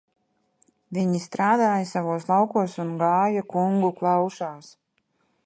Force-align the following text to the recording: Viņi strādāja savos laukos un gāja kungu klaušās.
Viņi 0.97 1.21
strādāja 1.25 1.83
savos 1.91 2.25
laukos 2.31 2.79
un 2.85 2.91
gāja 3.03 3.45
kungu 3.55 3.93
klaušās. 4.01 4.73